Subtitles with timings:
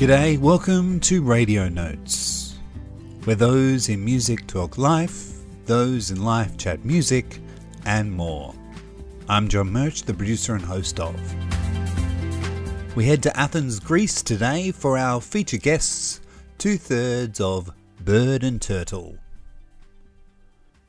[0.00, 2.56] G'day, welcome to Radio Notes,
[3.24, 5.34] where those in music talk life,
[5.66, 7.38] those in life chat music,
[7.84, 8.54] and more.
[9.28, 11.14] I'm John Murch, the producer and host of.
[12.96, 16.22] We head to Athens, Greece today for our feature guests,
[16.56, 17.70] two thirds of
[18.02, 19.18] Berdnturtle.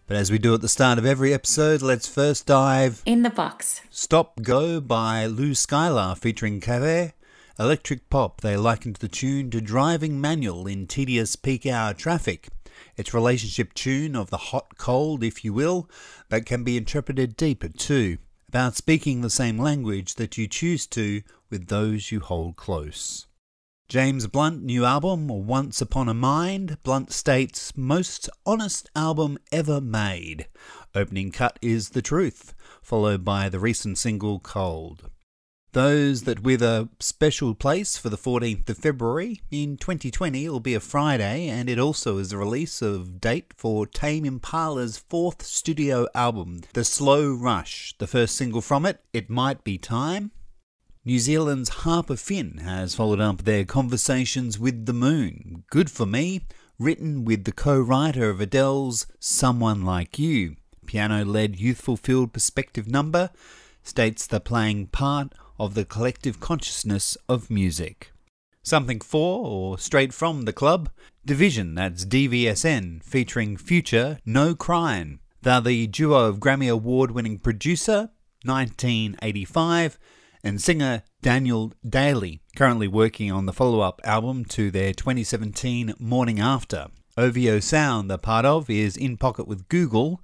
[0.07, 3.29] But as we do at the start of every episode, let's first dive In the
[3.29, 3.81] box.
[3.89, 7.11] Stop Go by Lou Skylar featuring Cave.
[7.61, 12.49] Electric pop, they likened the tune to driving manual in tedious peak hour traffic.
[12.97, 15.87] It's relationship tune of the hot cold, if you will,
[16.27, 21.21] but can be interpreted deeper too, about speaking the same language that you choose to
[21.51, 23.27] with those you hold close.
[23.87, 30.47] James Blunt new album, Once Upon a Mind, Blunt states, most honest album ever made.
[30.95, 35.11] Opening cut is The Truth, followed by the recent single Cold.
[35.73, 40.73] Those that with a special place for the 14th of February in 2020 will be
[40.73, 46.07] a Friday, and it also is the release of date for Tame Impala's fourth studio
[46.13, 47.95] album, The Slow Rush.
[47.99, 50.31] The first single from it, It Might Be Time.
[51.05, 55.63] New Zealand's Harper Finn has followed up their conversations with the moon.
[55.69, 56.41] Good for me,
[56.79, 60.57] written with the co writer of Adele's Someone Like You.
[60.85, 63.29] Piano led youthful field perspective number
[63.83, 68.11] states they're playing part of the collective consciousness of music.
[68.63, 70.89] Something for or straight from the club,
[71.23, 75.19] Division, that's DVSN, featuring Future No Cryin'.
[75.43, 78.09] They're the duo of Grammy Award winning producer,
[78.43, 79.97] Nineteen85,
[80.43, 86.39] and singer Daniel Daly, currently working on the follow up album to their 2017 Morning
[86.39, 86.87] After.
[87.17, 90.23] OVO Sound, they're part of, is in pocket with Google,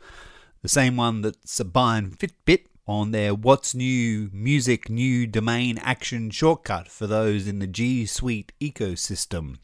[0.63, 6.87] the same one that's buying Fitbit on their What's New Music New Domain Action shortcut
[6.87, 9.57] for those in the G Suite ecosystem.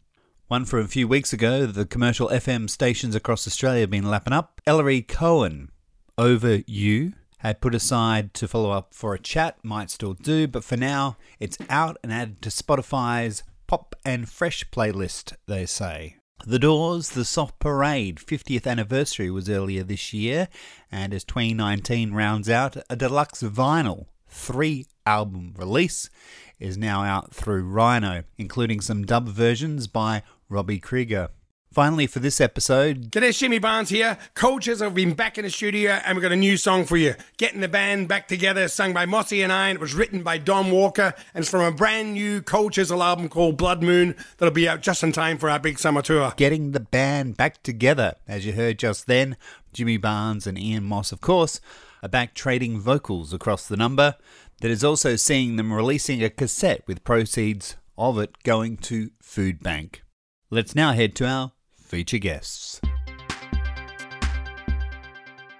[0.48, 4.34] One from a few weeks ago, the commercial FM stations across Australia have been lapping
[4.34, 4.60] up.
[4.66, 5.70] Ellery Cohen,
[6.18, 10.62] Over You, had put aside to follow up for a chat, might still do, but
[10.62, 16.16] for now it's out and added to Spotify's Pop and Fresh playlist, they say.
[16.46, 20.48] The Doors, The Soft Parade 50th anniversary was earlier this year,
[20.92, 26.10] and as 2019 rounds out, a deluxe vinyl three album release
[26.58, 31.30] is now out through Rhino, including some dub versions by Robby Krieger.
[31.74, 34.16] Finally, for this episode, G'day, Jimmy Barnes here.
[34.36, 37.16] Chisel have been back in the studio and we've got a new song for you.
[37.36, 40.38] Getting the band back together, sung by Mossy and I, and it was written by
[40.38, 44.68] Don Walker, and it's from a brand new Chisel album called Blood Moon that'll be
[44.68, 46.32] out just in time for our big summer tour.
[46.36, 48.14] getting the band back together.
[48.28, 49.36] As you heard just then,
[49.72, 51.60] Jimmy Barnes and Ian Moss, of course,
[52.04, 54.14] are back trading vocals across the number.
[54.60, 59.60] That is also seeing them releasing a cassette with proceeds of it going to Food
[59.60, 60.04] Bank.
[60.50, 61.50] Let's now head to our
[61.94, 62.80] feature guests.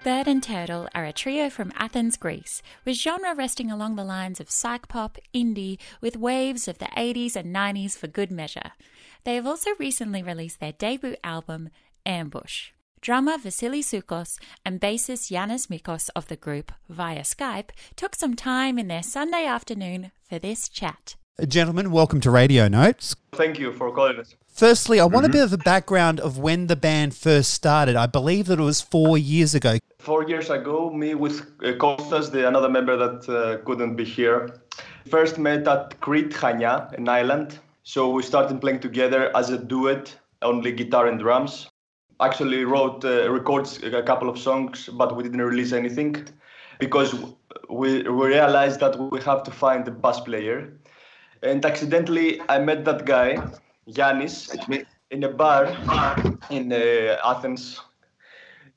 [0.05, 4.89] Berdnturtle are a trio from Athens, Greece, with genre resting along the lines of psych
[4.89, 8.73] pop, indie, with waves of the 80s and 90s for good measure.
[9.23, 11.71] They have also recently released their debut album,
[12.05, 12.73] Ambush.
[13.01, 18.77] Drummer Vasily Sukos and bassist Yannis Michos of the group, via Skype, took some time
[18.77, 21.15] in their Sunday afternoon for this chat.
[21.43, 23.17] Gentlemen, welcome to Radio Notes.
[23.33, 24.37] Thank you for calling us.
[24.47, 27.97] Firstly, I want a bit of a background of when the band first started.
[27.97, 29.79] I believe that it was four years ago.
[29.99, 34.61] Four years ago, me with uh, Kostas, the another member that uh, couldn't be here,
[35.11, 37.59] first met at Crete, Chania, an island.
[37.83, 41.69] So we started playing together as a duet, only guitar and drums.
[42.21, 46.29] Actually wrote, uh, records a couple of songs, but we didn't release anything
[46.79, 47.13] because
[47.69, 50.73] we, we realized that we have to find a bass player.
[51.45, 53.37] And accidentally, I met that guy,
[53.87, 54.49] Yannis,
[55.11, 55.67] in a bar
[56.51, 57.81] in uh, Athens.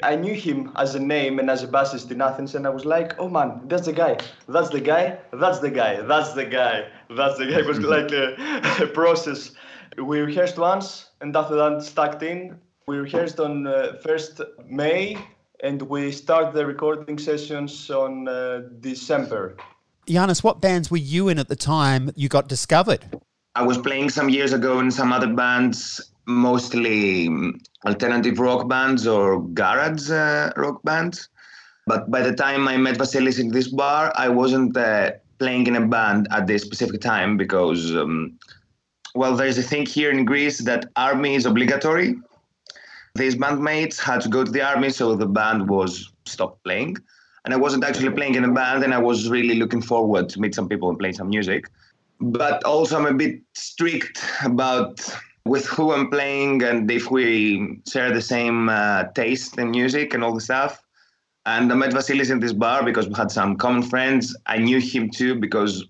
[0.04, 2.86] I knew him as a name and as a bassist in Athens, and I was
[2.86, 4.18] like, "Oh man, that's the guy.
[4.48, 5.18] That's the guy.
[5.32, 6.02] That's the guy.
[6.02, 6.90] That's the guy.
[7.10, 8.36] That's the guy." It was like a,
[8.84, 9.52] a process.
[9.98, 12.60] We rehearsed once, and after that, stacked in.
[12.86, 15.18] We rehearsed on uh, first May,
[15.62, 19.56] and we start the recording sessions on uh, December.
[20.08, 23.04] Yannis, what bands were you in at the time you got discovered?
[23.56, 29.06] I was playing some years ago in some other bands, mostly um, alternative rock bands
[29.08, 31.30] or garage uh, rock bands.
[31.86, 35.76] But by the time I met Vasilis in this bar, I wasn't uh, playing in
[35.76, 38.38] a band at this specific time because, um,
[39.16, 42.16] well, there's a thing here in Greece that army is obligatory.
[43.16, 46.98] These bandmates had to go to the army, so the band was stopped playing.
[47.46, 50.42] And I wasn't actually playing in a band, and I was really looking forward to
[50.42, 51.66] meet some people and play some music.
[52.20, 55.08] but also I'm a bit strict about
[55.46, 60.24] with who I'm playing and if we share the same uh, taste in music and
[60.24, 60.82] all the stuff.
[61.46, 64.36] And I met Vasilis in this bar because we had some common friends.
[64.48, 65.86] I knew him too because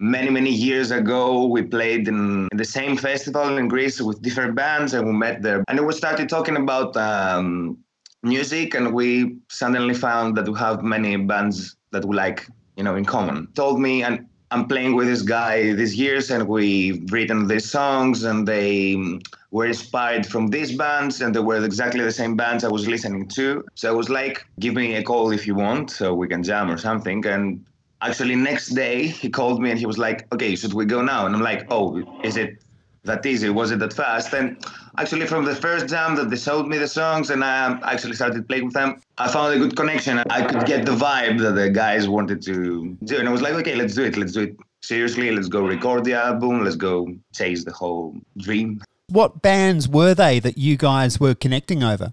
[0.00, 4.54] many, many years ago we played in, in the same festival in Greece with different
[4.54, 5.62] bands and we met there.
[5.68, 7.76] And we started talking about um,
[8.22, 12.46] music and we suddenly found that we have many bands that we like,
[12.76, 13.48] you know, in common.
[13.54, 18.22] Told me and I'm playing with this guy these years, and we've written these songs,
[18.22, 22.62] and they mm, were inspired from these bands, and they were exactly the same bands
[22.62, 23.64] I was listening to.
[23.76, 26.70] So I was like, "Give me a call if you want, so we can jam
[26.70, 27.64] or something." And
[28.02, 31.24] actually, next day he called me, and he was like, "Okay, should we go now?"
[31.24, 32.62] And I'm like, "Oh, is it
[33.04, 33.48] that easy?
[33.50, 34.56] Was it that fast?" And
[34.98, 38.48] actually, from the first jam that they showed me the songs, and I actually started
[38.48, 40.18] playing with them, I found a good connection.
[40.30, 43.54] I could get the vibe that the guys wanted to do, and I was like,
[43.54, 44.16] "Okay, let's do it.
[44.16, 45.30] Let's do it seriously.
[45.30, 46.64] Let's go record the album.
[46.64, 51.82] Let's go chase the whole dream." What bands were they that you guys were connecting
[51.82, 52.12] over?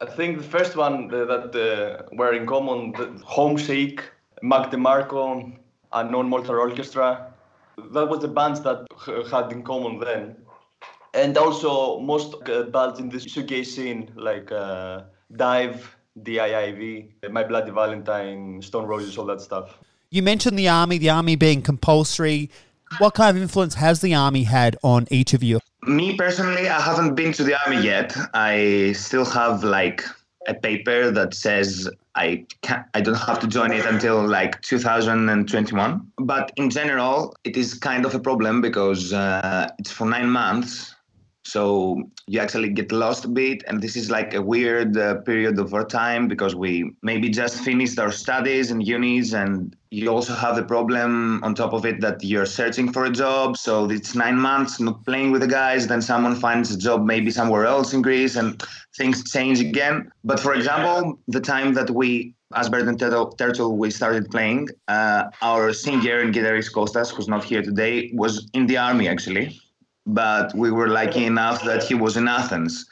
[0.00, 4.02] I think the first one that uh, were in common, the Homesick,
[4.42, 5.58] Mac DeMarco, and
[5.92, 7.34] Unknown Mortal Orchestra
[7.92, 8.86] that was the bands that
[9.30, 10.36] had in common then.
[11.14, 15.02] And also most uh, bands in the shoegaze scene, like uh,
[15.34, 19.78] Dive, DIIV, My Bloody Valentine, Stone Roses, all that stuff.
[20.10, 22.50] You mentioned the army, the army being compulsory.
[22.98, 25.60] What kind of influence has the army had on each of you?
[25.82, 28.16] Me personally, I haven't been to the army yet.
[28.34, 30.04] I still have like
[30.48, 36.12] a paper that says I can I don't have to join it until like 2021.
[36.18, 40.94] But in general, it is kind of a problem because uh, it's for nine months
[41.48, 43.64] so you actually get lost a bit.
[43.66, 47.60] And this is like a weird uh, period of our time because we maybe just
[47.60, 49.32] finished our studies and unis.
[49.32, 53.10] And you also have the problem on top of it that you're searching for a
[53.10, 53.56] job.
[53.56, 55.86] So it's nine months not playing with the guys.
[55.86, 58.62] Then someone finds a job maybe somewhere else in Greece and
[58.98, 60.12] things change again.
[60.24, 64.68] But for example, the time that we as Berdnturtle, Turtle, we started playing.
[64.88, 69.58] Uh, our singer and guitarist Kostas, who's not here today, was in the army actually
[70.08, 72.86] but we were lucky enough that he was in Athens.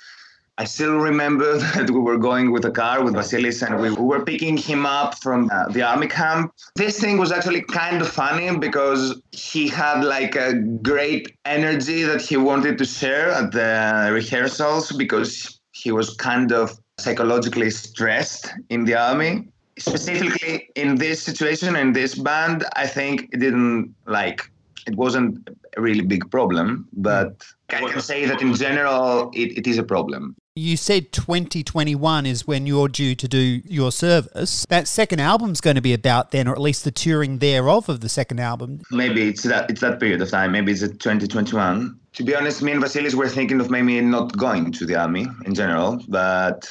[0.58, 4.24] I still remember that we were going with a car with Vasilis and we were
[4.24, 6.52] picking him up from uh, the army camp.
[6.76, 12.22] This thing was actually kind of funny because he had like a great energy that
[12.22, 18.84] he wanted to share at the rehearsals because he was kind of psychologically stressed in
[18.84, 19.48] the army.
[19.78, 24.50] Specifically in this situation, in this band, I think it didn't like,
[24.87, 29.67] it wasn't a really big problem, but I can say that in general, it, it
[29.67, 30.37] is a problem.
[30.55, 34.65] You said 2021 is when you're due to do your service.
[34.71, 38.00] That second album's going to be about then, or at least the touring thereof of
[38.00, 38.81] the second album.
[38.91, 40.53] Maybe it's that it's that period of time.
[40.53, 42.00] Maybe it's 2021.
[42.15, 45.27] To be honest, me and Vasilis were thinking of maybe not going to the army
[45.44, 46.67] in general, but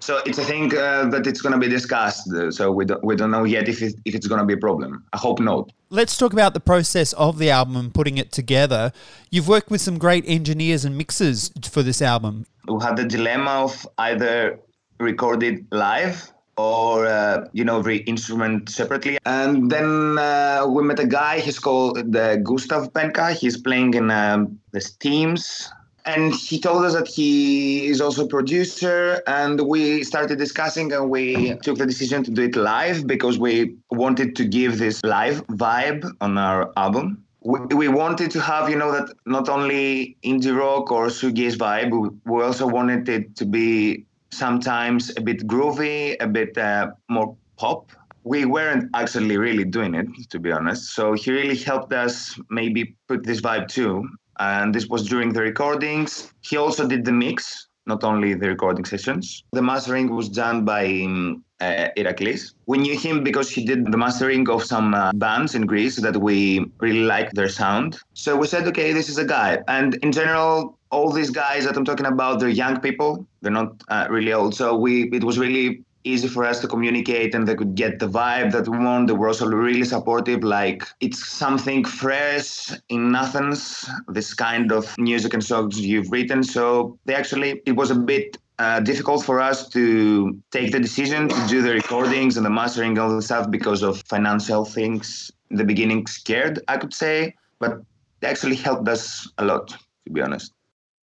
[0.00, 2.30] so it's a thing uh, that it's going to be discussed.
[2.32, 4.54] Uh, so we don't, we don't know yet if, it, if it's going to be
[4.54, 5.04] a problem.
[5.12, 5.70] I hope not.
[5.92, 8.92] Let's talk about the process of the album and putting it together.
[9.28, 12.46] You've worked with some great engineers and mixers for this album.
[12.68, 14.60] We had the dilemma of either
[15.00, 21.00] record it live or uh, you know every instrument separately and then uh, we met
[21.00, 25.72] a guy he's called the gustav penka he's playing in um, the steams
[26.04, 31.10] and he told us that he is also a producer and we started discussing and
[31.10, 35.46] we took the decision to do it live because we wanted to give this live
[35.48, 37.24] vibe on our album.
[37.42, 42.18] We, we wanted to have you know that not only indie rock or shoegaze vibe
[42.26, 47.90] we also wanted it to be sometimes a bit groovy a bit uh, more pop.
[48.24, 50.94] We weren't actually really doing it to be honest.
[50.94, 54.06] So he really helped us maybe put this vibe too
[54.40, 56.32] and this was during the recordings.
[56.40, 59.44] He also did the mix, not only the recording sessions.
[59.52, 62.54] The mastering was done by um, uh, Iraklis.
[62.66, 66.16] We knew him because he did the mastering of some uh, bands in Greece that
[66.16, 67.98] we really liked their sound.
[68.14, 69.58] So we said, okay, this is a guy.
[69.68, 73.26] And in general, all these guys that I'm talking about, they're young people.
[73.42, 74.54] They're not uh, really old.
[74.54, 78.08] So we, it was really easy for us to communicate and they could get the
[78.08, 79.06] vibe that we want.
[79.06, 80.42] They were also really supportive.
[80.42, 86.42] Like it's something fresh in Athens, this kind of music and songs you've written.
[86.42, 91.28] So they actually, it was a bit uh, difficult for us to take the decision
[91.28, 95.30] to do the recordings and the mastering and all the stuff because of financial things.
[95.50, 97.80] In the beginning, scared, I could say, but
[98.20, 100.52] they actually helped us a lot, to be honest.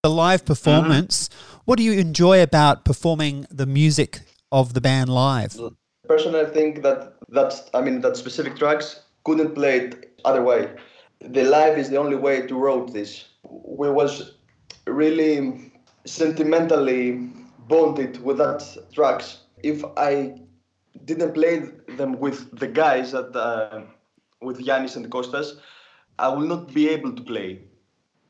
[0.03, 1.59] The live performance, mm-hmm.
[1.65, 4.21] what do you enjoy about performing the music
[4.53, 5.57] of the band live?
[6.07, 10.69] Personally, I think that that's I mean that specific tracks couldn't play it other way.
[11.37, 13.11] the live is the only way to wrote this.
[13.43, 14.33] We was
[14.85, 15.71] really
[16.05, 17.29] sentimentally
[17.69, 18.59] bonded with that
[18.93, 19.27] tracks.
[19.63, 20.35] If I
[21.05, 23.83] didn't play them with the guys that uh,
[24.41, 25.57] with Yannis and Costas,
[26.19, 27.61] I will not be able to play.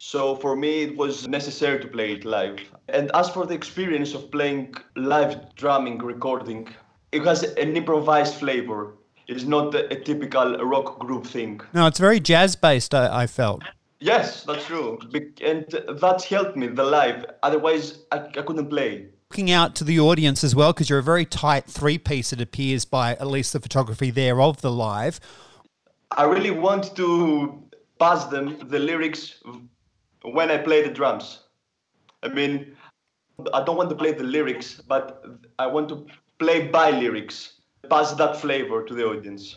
[0.06, 2.60] So for me, it was necessary to play it live.
[2.90, 6.68] And as for the experience of playing live drumming recording,
[7.14, 8.96] it has an improvised flavor.
[9.30, 11.62] It is not a, typical rock group thing.
[11.74, 12.94] No, it's very jazz based.
[12.94, 13.64] I, I felt.
[14.02, 15.00] Yes, that's true,
[15.42, 17.26] and that helped me the live.
[17.42, 21.04] Otherwise, I, I couldn't play looking out to the audience as well, because you're a
[21.04, 25.20] very tight three piece, it appears, by at least the photography there of the live.
[26.12, 27.64] I really want to
[28.00, 29.42] pass them the lyrics
[30.24, 31.40] when I play the drums.
[32.22, 32.76] I mean,
[33.54, 35.26] I don't want to play the lyrics, but
[35.60, 36.06] I want to
[36.40, 37.54] play by lyrics,
[37.90, 39.56] pass that flavor to the audience.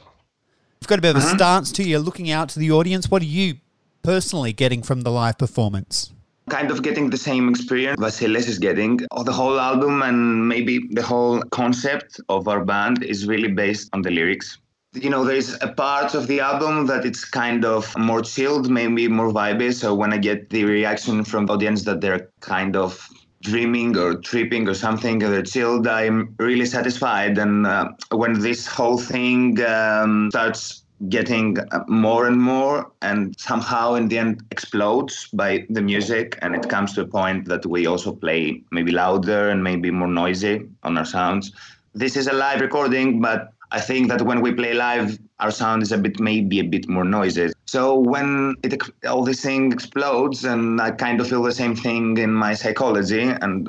[0.80, 1.36] You've got a bit of a uh-huh.
[1.36, 3.10] stance to you, looking out to the audience.
[3.10, 3.56] What are you
[4.02, 6.12] personally getting from the live performance?
[6.48, 8.98] kind of getting the same experience Vasilis is getting.
[9.24, 14.02] The whole album and maybe the whole concept of our band is really based on
[14.02, 14.58] the lyrics.
[14.96, 19.08] You know, there's a part of the album that it's kind of more chilled, maybe
[19.08, 19.72] more vibey.
[19.72, 23.06] So when I get the reaction from the audience that they're kind of
[23.42, 27.38] dreaming or tripping or something, they're chilled, I'm really satisfied.
[27.38, 34.08] And uh, when this whole thing um, starts getting more and more and somehow in
[34.08, 38.12] the end explodes by the music and it comes to a point that we also
[38.12, 41.52] play maybe louder and maybe more noisy on our sounds
[41.92, 45.82] this is a live recording but i think that when we play live our sound
[45.82, 50.44] is a bit maybe a bit more noisy so when it all this thing explodes
[50.44, 53.68] and i kind of feel the same thing in my psychology and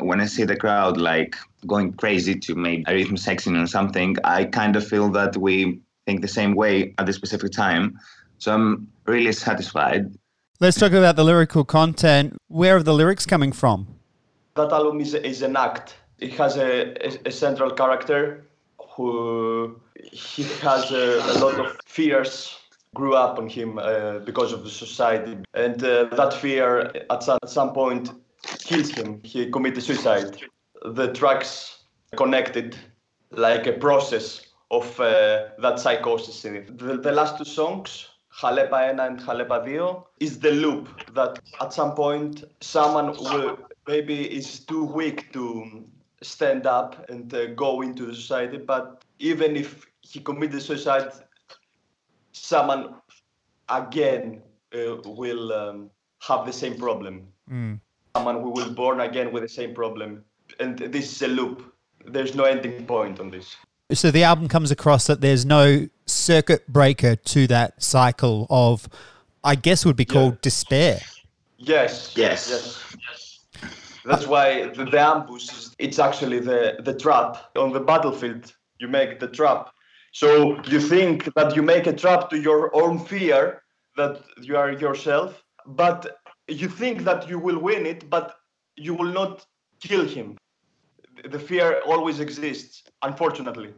[0.00, 4.16] when i see the crowd like going crazy to maybe a rhythm section or something
[4.24, 7.98] i kind of feel that we think the same way at this specific time.
[8.38, 10.12] So I'm really satisfied.
[10.60, 12.36] Let's talk about the lyrical content.
[12.48, 13.86] Where are the lyrics coming from?
[14.54, 15.96] That album is, is an act.
[16.18, 18.44] It has a, a, a central character
[18.96, 22.58] who he has a, a, lot of fears
[22.94, 25.36] grew up on him uh, because of the society.
[25.54, 28.12] And uh, that fear at some, at some point
[28.58, 29.20] kills him.
[29.24, 30.38] He committed suicide.
[30.84, 31.84] The tracks
[32.16, 32.76] connected
[33.30, 36.78] like a process of uh, that psychosis in it.
[36.78, 38.08] The, the last two songs,
[38.40, 44.24] Halepa 1 and Halepa 2, is the loop that at some point someone will maybe
[44.24, 45.84] is too weak to
[46.22, 51.12] stand up and uh, go into the society, but even if he committed suicide,
[52.32, 52.94] someone
[53.68, 54.42] again
[54.74, 57.28] uh, will um, have the same problem.
[57.50, 57.80] Mm.
[58.16, 60.24] Someone who will born again with the same problem.
[60.60, 61.74] And this is a loop.
[62.04, 63.56] There's no ending point on this
[63.94, 68.88] so the album comes across that there's no circuit breaker to that cycle of,
[69.44, 70.38] I guess, would be called yeah.
[70.42, 71.00] despair.
[71.58, 72.14] Yes.
[72.16, 72.48] Yes.
[72.50, 73.31] Yes.
[74.04, 78.52] That's why the, the ambush is it's actually the, the trap on the battlefield.
[78.78, 79.70] You make the trap.
[80.12, 83.62] So you think that you make a trap to your own fear
[83.96, 86.18] that you are yourself, but
[86.48, 88.36] you think that you will win it, but
[88.76, 89.46] you will not
[89.80, 90.36] kill him.
[91.30, 93.72] The fear always exists, unfortunately.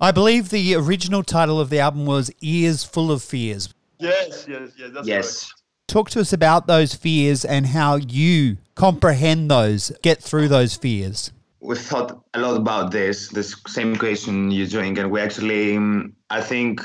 [0.00, 3.72] I believe the original title of the album was Ears Full of Fears.
[3.98, 4.90] Yes, yes, yes.
[4.92, 5.44] That's yes.
[5.44, 5.62] Correct.
[5.88, 11.32] Talk to us about those fears and how you comprehend those, get through those fears.
[11.60, 16.14] We thought a lot about this, this same question you're doing, and we actually, um,
[16.30, 16.80] I think,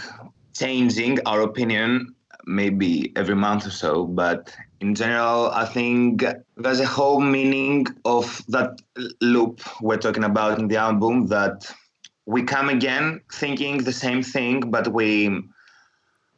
[0.53, 2.13] changing our opinion
[2.46, 4.06] maybe every month or so.
[4.06, 6.24] But in general, I think
[6.56, 8.79] there's a whole meaning of that
[9.22, 11.70] loop we're talking about in the album that
[12.25, 15.41] we come again thinking the same thing, but we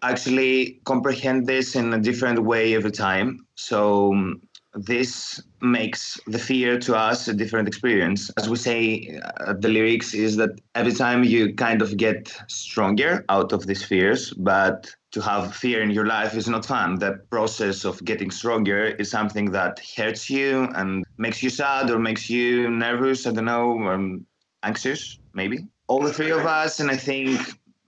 [0.01, 3.45] actually comprehend this in a different way every time.
[3.55, 4.41] So um,
[4.73, 8.29] this makes the fear to us a different experience.
[8.37, 13.25] As we say, uh, the lyrics is that every time you kind of get stronger
[13.29, 16.99] out of these fears, but to have fear in your life is not fun.
[16.99, 21.97] The process of getting stronger is something that hurts you and makes you sad or
[21.97, 23.25] makes you nervous.
[23.25, 24.25] I don't know, um,
[24.63, 27.39] anxious maybe all the three of us, and I think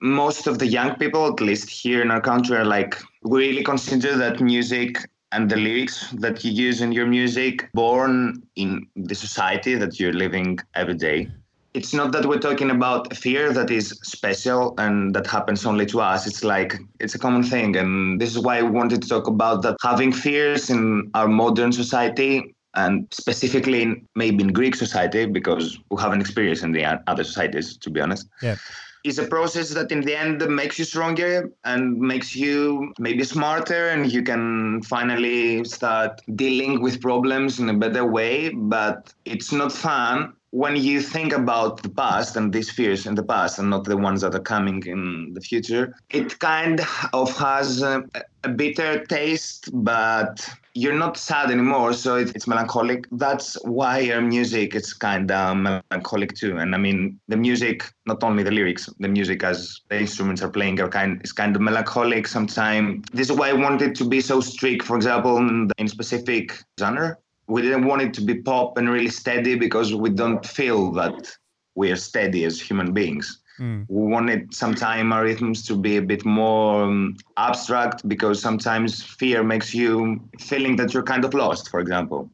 [0.02, 3.64] most of the young people, at least here in our country, are like we really
[3.64, 4.98] consider that music
[5.32, 10.14] and the lyrics that you use in your music born in the society that you're
[10.14, 11.30] living every day.
[11.74, 16.02] It's not that we're talking about fear that is special and that happens only to
[16.02, 16.28] us.
[16.28, 17.78] It's like it's a common thing.
[17.78, 21.72] And this is why I wanted to talk about that having fears in our modern
[21.72, 27.24] society and specifically in, maybe in Greek society because we haven't experienced in the other
[27.24, 28.28] societies, to be honest.
[28.42, 28.58] Yeah.
[29.04, 33.90] Is a process that in the end makes you stronger and makes you maybe smarter
[33.90, 39.72] and you can finally start dealing with problems in a better way but it's not
[39.72, 43.86] fun when you think about the past and these fears in the past and not
[43.86, 46.82] the ones that are coming in the future, it kind
[47.14, 48.04] of has a,
[48.44, 53.08] a bitter taste, but you're not sad anymore, so it, it's melancholic.
[53.14, 56.58] That's why your music is kind of melancholic too.
[56.58, 60.50] And I mean, the music, not only the lyrics, the music as the instruments are
[60.50, 63.06] playing are kind is kind of melancholic sometimes.
[63.14, 67.18] This is why I wanted to be so strict, for example, in, in specific genre
[67.48, 71.32] we didn't want it to be pop and really steady because we don't feel that
[71.76, 73.42] we are steady as human beings.
[73.60, 73.86] Mm.
[73.90, 79.44] We wanted sometimes our rhythms to be a bit more um, abstract because sometimes fear
[79.44, 82.30] makes you feeling that you're kind of lost, for example.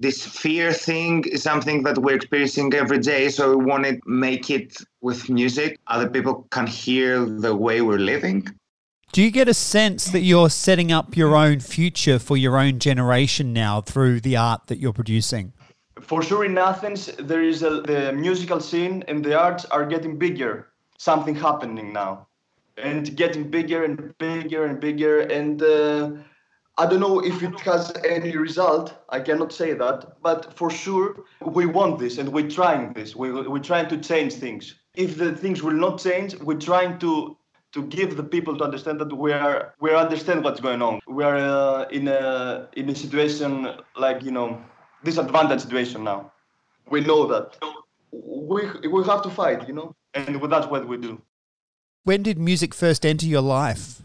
[0.00, 4.48] This fear thing is something that we're experiencing every day, so we want to make
[4.48, 5.78] it with music.
[5.88, 8.48] Other people can hear the way we're living.
[9.12, 12.78] Do you get a sense that you're setting up your own future for your own
[12.78, 15.52] generation now through the art that you're producing?
[16.00, 20.16] For sure, in Athens, there is a, the musical scene and the arts are getting
[20.16, 20.68] bigger.
[20.96, 22.28] Something happening now,
[22.76, 25.22] and getting bigger and bigger and bigger.
[25.22, 26.12] And uh,
[26.78, 28.94] I don't know if it has any result.
[29.08, 33.16] I cannot say that, but for sure, we want this and we're trying this.
[33.16, 34.76] We, we're trying to change things.
[34.94, 37.36] If the things will not change, we're trying to
[37.72, 41.00] to give the people to understand that we are we understand what's going on.
[41.06, 44.62] We are uh, in a in a situation like you know
[45.04, 46.32] disadvantaged situation now.
[46.90, 47.58] We know that
[48.12, 51.20] we we have to fight, you know, and that's what we do.
[52.04, 54.02] When did music first enter your life?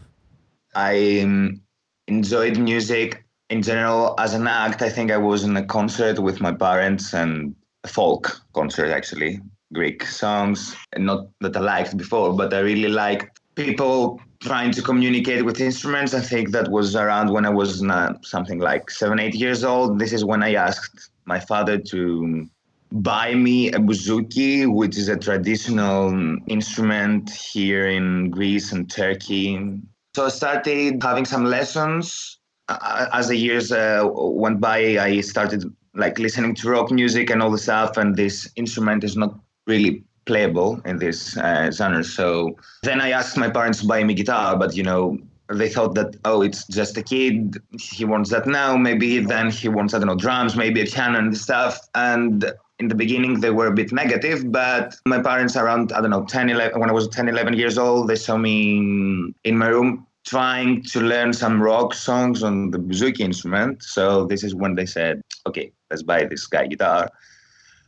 [0.74, 1.62] I um,
[2.06, 4.82] enjoyed music in general as an act.
[4.82, 7.54] I think I was in a concert with my parents and
[7.84, 9.40] a folk concert actually.
[9.72, 15.44] Greek songs, not that I liked before, but I really liked people trying to communicate
[15.44, 16.14] with instruments.
[16.14, 19.98] I think that was around when I was uh, something like seven, eight years old.
[19.98, 22.46] This is when I asked my father to
[22.92, 29.80] buy me a bouzouki, which is a traditional instrument here in Greece and Turkey.
[30.14, 32.38] So I started having some lessons.
[32.68, 37.50] As the years uh, went by, I started like listening to rock music and all
[37.50, 42.04] the stuff, and this instrument is not really playable in this uh, genre.
[42.04, 45.94] So then I asked my parents to buy me guitar, but you know they thought
[45.94, 47.56] that oh it's just a kid.
[47.80, 48.76] He wants that now.
[48.76, 51.78] Maybe then he wants i don't know drums maybe a piano and stuff.
[51.94, 56.10] And in the beginning they were a bit negative but my parents around i don't
[56.10, 59.68] know 10 11 when i was 10 11 years old they saw me in my
[59.68, 63.82] room trying to learn some rock songs on the bouzouki instrument.
[63.82, 67.08] So this is when they said okay let's buy this guy guitar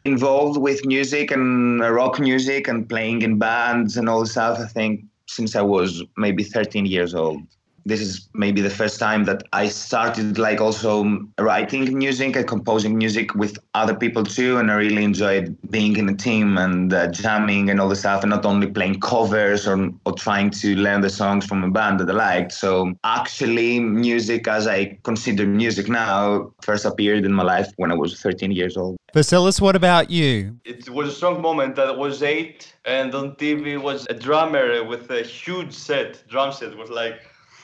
[0.08, 4.66] involved with music and uh, rock music and playing in bands and all stuff, I
[4.66, 7.42] think, since I was maybe 13 years old
[7.88, 12.96] this is maybe the first time that I started like also writing music and composing
[12.96, 14.58] music with other people too.
[14.58, 18.22] And I really enjoyed being in a team and uh, jamming and all the stuff
[18.22, 22.00] and not only playing covers or, or trying to learn the songs from a band
[22.00, 22.52] that I liked.
[22.52, 27.94] So actually music as I consider music now first appeared in my life when I
[27.94, 28.98] was 13 years old.
[29.14, 30.58] Vasilis, what about you?
[30.66, 34.84] It was a strong moment that I was eight and on TV was a drummer
[34.84, 37.22] with a huge set, drum set was like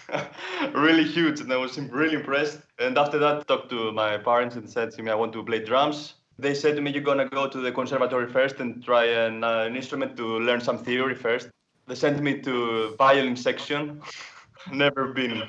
[0.74, 2.60] really huge, and I was really impressed.
[2.78, 5.64] And after that, talked to my parents and said to me, I want to play
[5.64, 6.14] drums.
[6.38, 9.64] They said to me, You're gonna go to the conservatory first and try an, uh,
[9.68, 11.48] an instrument to learn some theory first.
[11.86, 14.00] They sent me to violin section.
[14.72, 15.42] Never been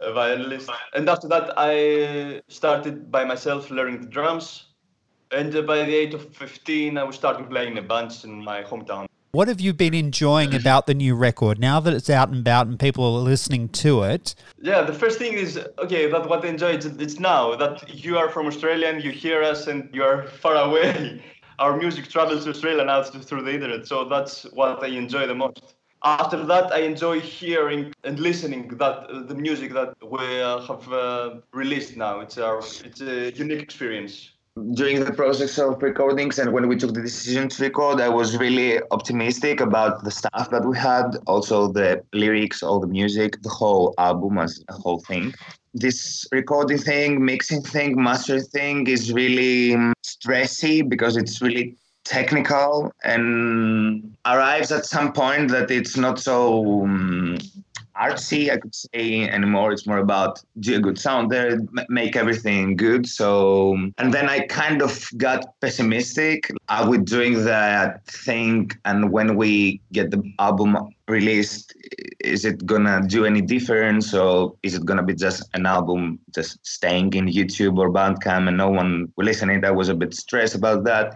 [0.00, 0.70] a violinist.
[0.94, 4.66] And after that, I started by myself learning the drums.
[5.30, 9.06] And by the age of 15, I was starting playing in bands in my hometown.
[9.34, 12.66] What have you been enjoying about the new record now that it's out and about
[12.66, 14.34] and people are listening to it?
[14.60, 16.06] Yeah, the first thing is okay.
[16.10, 19.42] That what I enjoy is it's now that you are from Australia and you hear
[19.42, 21.22] us and you are far away.
[21.58, 25.34] Our music travels to Australia now through the internet, so that's what I enjoy the
[25.34, 25.76] most.
[26.02, 30.92] After that, I enjoy hearing and listening that uh, the music that we uh, have
[30.92, 32.20] uh, released now.
[32.20, 34.32] It's our it's a unique experience
[34.74, 38.36] during the process of recordings and when we took the decision to record, I was
[38.36, 43.48] really optimistic about the stuff that we had, also the lyrics, all the music, the
[43.48, 45.34] whole album as a whole thing.
[45.72, 52.92] This recording thing, mixing thing, mastering thing is really um, stressy because it's really technical
[53.04, 57.38] and arrives at some point that it's not so um,
[58.02, 59.72] artsy, I could say anymore.
[59.72, 63.06] It's more about do a good sound there, make everything good.
[63.06, 66.50] So, and then I kind of got pessimistic.
[66.68, 68.70] Are we doing that thing?
[68.84, 70.76] And when we get the album
[71.08, 71.74] released,
[72.20, 76.64] is it gonna do any difference, or is it gonna be just an album just
[76.66, 79.50] staying in YouTube or Bandcamp and no one will listen?
[79.50, 79.64] It.
[79.64, 81.14] I was a bit stressed about that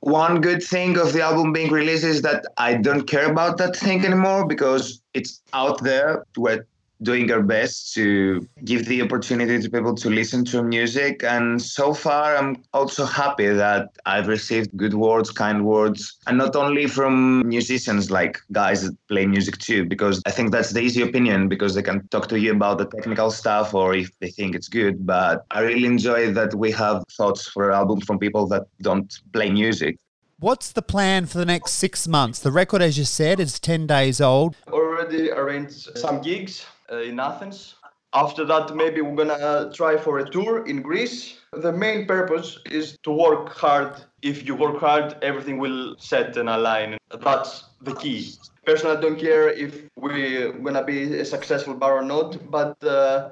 [0.00, 3.74] one good thing of the album being released is that I don't care about that
[3.74, 6.24] thing anymore because it's out there.
[6.36, 6.66] We're
[7.02, 11.22] doing our best to give the opportunity to people to listen to music.
[11.22, 16.56] And so far, I'm also happy that I've received good words, kind words, and not
[16.56, 21.02] only from musicians like guys that play music too, because I think that's the easy
[21.02, 24.54] opinion because they can talk to you about the technical stuff or if they think
[24.54, 25.06] it's good.
[25.06, 29.12] But I really enjoy that we have thoughts for an album from people that don't
[29.32, 29.98] play music.
[30.38, 32.40] What's the plan for the next six months?
[32.40, 34.54] The record, as you said, is 10 days old.
[34.68, 37.76] Already arranged some gigs uh, in Athens.
[38.12, 41.38] After that, maybe we're gonna try for a tour in Greece.
[41.54, 43.96] The main purpose is to work hard.
[44.20, 46.98] If you work hard, everything will set and align.
[47.18, 48.34] That's the key.
[48.66, 53.30] Personally, I don't care if we're gonna be a successful bar or not, but uh,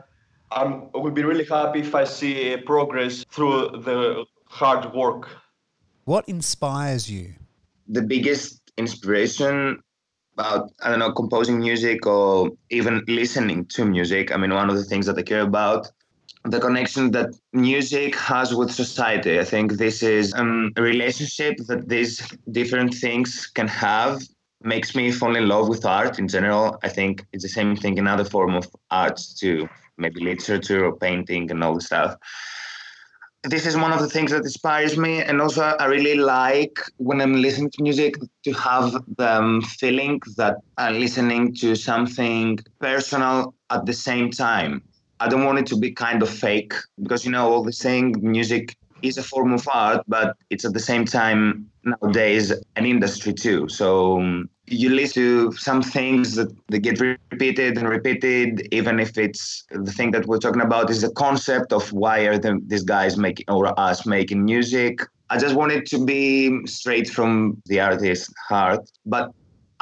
[0.51, 0.65] I
[0.95, 5.29] will be really happy if I see progress through the hard work
[6.05, 7.35] what inspires you?
[7.89, 9.81] The biggest inspiration
[10.35, 14.33] about I don't know composing music or even listening to music.
[14.33, 15.91] I mean, one of the things that I care about
[16.47, 19.41] the connection that music has with society.
[19.41, 24.23] I think this is um, a relationship that these different things can have.
[24.63, 26.79] Makes me fall in love with art in general.
[26.83, 30.97] I think it's the same thing in other form of arts too, maybe literature or
[30.97, 32.17] painting and all the stuff
[33.45, 37.21] this is one of the things that inspires me and also i really like when
[37.21, 43.55] i'm listening to music to have the um, feeling that i'm listening to something personal
[43.75, 44.83] at the same time.
[45.21, 48.17] I don't want it to be kind of fake because you know all the saying
[48.21, 53.33] music is a form of art but it's at the same time nowadays an industry
[53.33, 53.69] too.
[53.69, 59.19] So um, you listen to some things that they get repeated and repeated, even if
[59.19, 62.83] it's the thing that we're talking about is the concept of why are the, these
[62.83, 65.01] guys making or us making music.
[65.31, 69.33] I just wanted to be straight from the artist's heart, but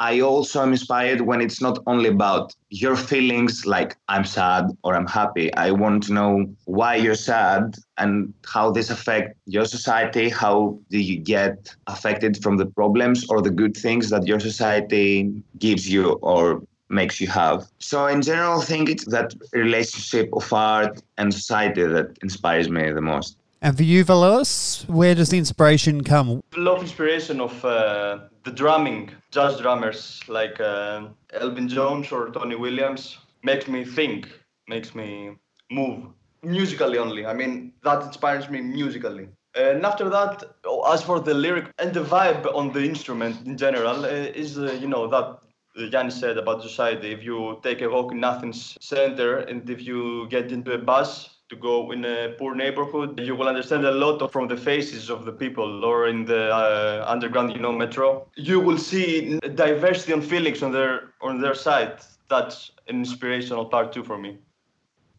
[0.03, 4.95] I also am inspired when it's not only about your feelings, like I'm sad or
[4.95, 5.47] I'm happy.
[5.53, 10.27] I want to know why you're sad and how this affect your society.
[10.27, 15.31] How do you get affected from the problems or the good things that your society
[15.57, 17.65] gives you or makes you have.
[17.79, 22.91] So in general, I think it's that relationship of art and society that inspires me
[22.91, 23.37] the most.
[23.63, 26.43] And for you, Vasilis, where does the inspiration come?
[26.57, 32.55] Lot of inspiration of uh, the drumming, jazz drummers like uh, Elvin Jones or Tony
[32.55, 34.27] Williams makes me think,
[34.67, 35.37] makes me
[35.71, 36.07] move
[36.43, 37.25] musically only.
[37.25, 39.29] I mean, that inspires me musically.
[39.55, 40.43] And after that,
[40.89, 44.73] as for the lyric and the vibe on the instrument in general, uh, is uh,
[44.73, 45.39] you know that
[45.77, 47.13] Yannis said about society.
[47.13, 51.32] If you take a walk in Athens center and if you get into a bus
[51.49, 55.25] to go in a poor neighborhood, you will understand a lot from the faces of
[55.25, 58.27] the people or in the uh, underground, you know, metro.
[58.35, 61.99] You will see diversity and feelings on their on their side.
[62.29, 64.39] That's an inspirational part too for me.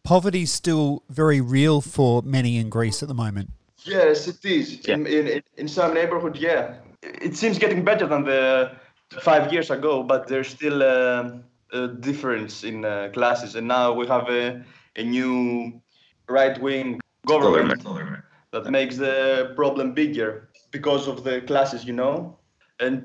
[0.03, 3.51] Poverty is still very real for many in Greece at the moment.
[3.85, 4.87] Yes, it is.
[4.87, 4.95] Yeah.
[4.95, 6.77] In, in, in some neighborhood, yeah.
[7.03, 8.73] It seems getting better than the
[9.21, 11.41] five years ago, but there's still a,
[11.73, 13.55] a difference in uh, classes.
[13.55, 14.65] And now we have a,
[14.97, 15.81] a new
[16.29, 22.37] right wing government, government, that makes the problem bigger because of the classes, you know.
[22.81, 23.05] And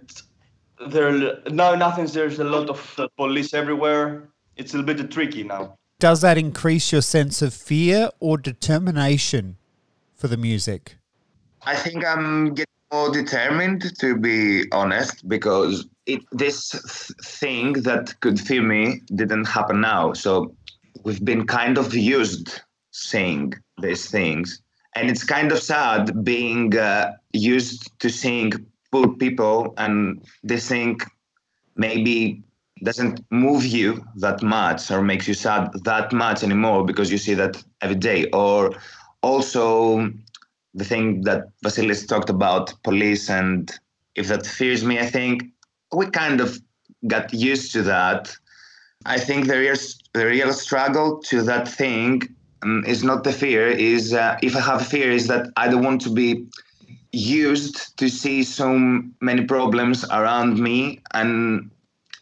[0.89, 4.29] there now in Athens there's a lot of uh, police everywhere.
[4.55, 5.77] It's a bit tricky now.
[5.99, 9.57] Does that increase your sense of fear or determination
[10.15, 10.95] for the music?
[11.63, 18.39] I think I'm getting more determined to be honest because it, this thing that could
[18.39, 20.13] fear me didn't happen now.
[20.13, 20.55] So
[21.03, 22.61] we've been kind of used
[22.99, 24.61] saying these things.
[24.95, 28.51] And it's kind of sad being uh, used to seeing
[28.91, 30.99] poor people and this thing
[31.75, 32.43] maybe
[32.83, 37.33] doesn't move you that much or makes you sad that much anymore because you see
[37.33, 38.25] that every day.
[38.31, 38.73] Or
[39.21, 40.11] also
[40.73, 43.71] the thing that Vasilis talked about, police, and
[44.15, 45.43] if that fears me, I think
[45.93, 46.59] we kind of
[47.07, 48.35] got used to that.
[49.05, 52.21] I think there is the real struggle to that thing
[52.63, 55.67] um, is not the fear is uh, if i have a fear is that i
[55.67, 56.45] don't want to be
[57.11, 58.77] used to see so
[59.21, 61.69] many problems around me and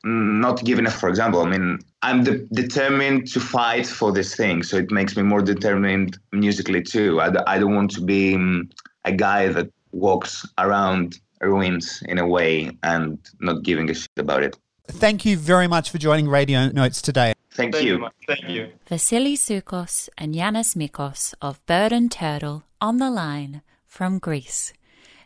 [0.03, 4.63] not given a for example i mean I'm de- determined to fight for this thing.
[4.63, 7.19] So it makes me more determined musically too.
[7.19, 8.69] I, d- I don't want to be um,
[9.05, 14.43] a guy that walks around ruins in a way and not giving a shit about
[14.43, 14.57] it.
[14.87, 17.33] Thank you very much for joining Radio Notes today.
[17.57, 17.97] Thank, Thank you.
[17.97, 18.07] you.
[18.27, 18.71] Thank you.
[18.87, 24.73] Vasily Sukos and Yannis Michos of Berdnturtle on the line from Greece.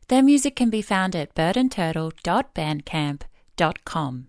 [0.07, 4.27] Their music can be found at birdandturtle.bandcamp.com.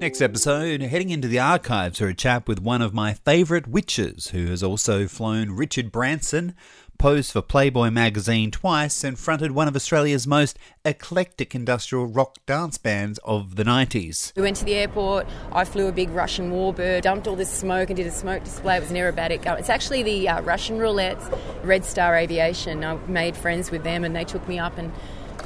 [0.00, 4.30] Next episode, heading into the archives for a chat with one of my favourite witches,
[4.30, 6.56] who has also flown Richard Branson,
[7.02, 12.78] posed for Playboy magazine twice, and fronted one of Australia's most eclectic industrial rock dance
[12.78, 14.32] bands of the 90s.
[14.36, 15.26] We went to the airport.
[15.50, 18.76] I flew a big Russian warbird, dumped all this smoke and did a smoke display.
[18.76, 19.44] It was an aerobatic.
[19.58, 21.28] It's actually the uh, Russian roulettes,
[21.64, 22.84] Red Star Aviation.
[22.84, 24.92] I made friends with them and they took me up and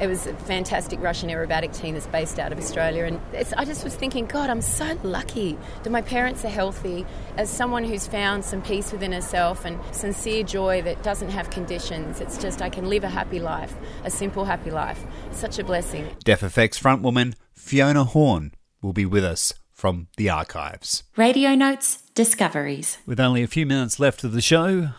[0.00, 3.04] it was a fantastic Russian aerobatic team that's based out of Australia.
[3.04, 7.06] And it's, I just was thinking, God, I'm so lucky that my parents are healthy.
[7.36, 12.20] As someone who's found some peace within herself and sincere joy that doesn't have conditions,
[12.20, 15.04] it's just I can live a happy life, a simple happy life.
[15.30, 16.08] It's such a blessing.
[16.24, 21.02] Def FX frontwoman Fiona Horn will be with us from the archives.
[21.16, 22.98] Radio Notes Discoveries.
[23.06, 24.90] With only a few minutes left of the show,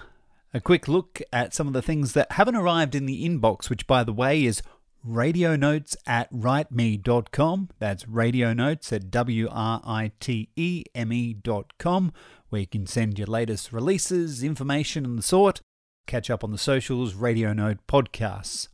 [0.54, 3.88] a quick look at some of the things that haven't arrived in the inbox, which,
[3.88, 4.62] by the way, is
[5.08, 7.70] radio notes at writeme.com.
[7.80, 12.14] That's radio notes at W R I T E M E dot com,
[12.50, 15.62] where you can send your latest releases, information, and the sort.
[16.06, 18.70] Catch up on the socials, Radio Note podcasts.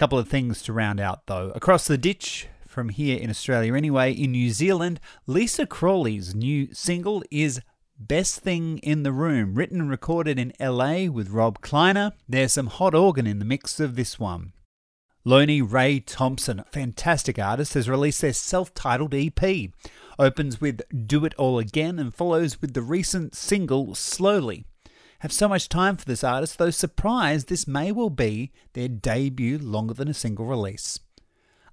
[0.00, 1.52] Couple of things to round out though.
[1.54, 7.22] Across the ditch from here in Australia, anyway, in New Zealand, Lisa Crawley's new single
[7.30, 7.60] is
[7.98, 12.12] Best Thing in the Room, written and recorded in LA with Rob Kleiner.
[12.26, 14.54] There's some hot organ in the mix of this one.
[15.26, 19.70] Loney Ray Thompson, fantastic artist, has released their self titled EP.
[20.18, 24.64] Opens with Do It All Again and follows with the recent single Slowly.
[25.20, 29.58] Have so much time for this artist, though surprised this may well be their debut
[29.58, 30.98] longer than a single release.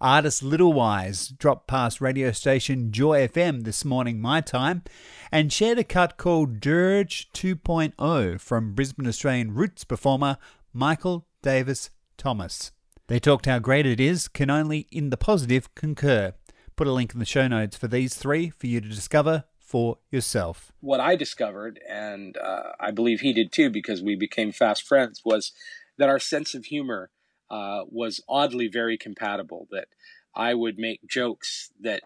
[0.02, 4.84] Artist Little Wise dropped past radio station Joy FM this morning, my time,
[5.32, 10.38] and shared a cut called Dirge 2.0 from Brisbane Australian roots performer
[10.74, 12.74] Michael Davis Thomas.
[13.08, 16.34] They talked how great it is, can only in the positive concur.
[16.76, 19.98] Put a link in the show notes for these three for you to discover for
[20.10, 20.72] yourself.
[20.80, 25.24] what I discovered, and uh, I believe he did too, because we became fast friends,
[25.26, 25.52] was
[25.98, 27.10] that our sense of humor
[27.52, 29.68] uh, was oddly very compatible.
[29.70, 29.90] That
[30.34, 32.04] I would make jokes that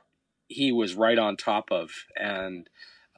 [0.48, 2.68] he was right on top of, and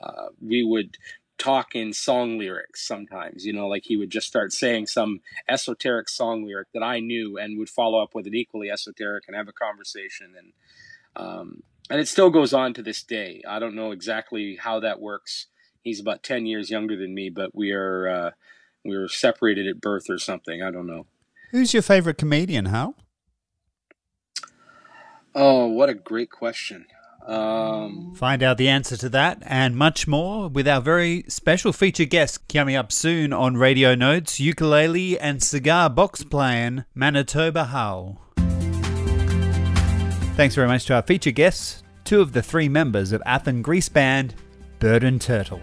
[0.02, 0.98] uh, we would
[1.38, 3.46] talk in song lyrics sometimes.
[3.46, 7.38] You know, like he would just start saying some esoteric song lyric that I knew,
[7.38, 10.52] and would follow up with an equally esoteric, and have a conversation and.
[11.16, 13.41] Um, and it still goes on to this day.
[13.48, 15.48] I don't know exactly how that works.
[15.84, 18.32] He's about ten years younger than me, but we are uh,
[18.86, 20.62] we were separated at birth or something.
[20.62, 21.06] I don't know.
[21.52, 22.96] Who's your favourite comedian, Hal?
[25.36, 26.86] Oh, what a great question.
[27.26, 32.06] Um, Find out the answer to that and much more with our very special feature
[32.06, 38.19] guest coming up soon on Radio Notes, ukulele and cigar box playing Manitoba Hal.
[40.36, 43.88] Thanks very much to our feature guests, two of the three members of Athens Greece
[43.88, 44.34] band
[44.80, 45.62] Berdnturtle.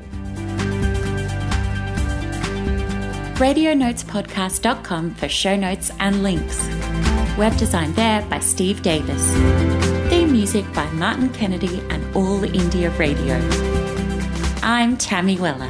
[3.34, 6.68] RadioNotesPodcast.com for show notes and links.
[7.36, 9.32] Web design there by Steve Davis.
[10.08, 13.40] Theme music by Martin Kennedy and All India Radio.
[14.62, 15.68] I'm Tammy Weller.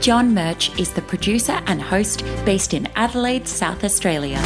[0.00, 4.42] John Murch is the producer and host based in Adelaide, South Australia.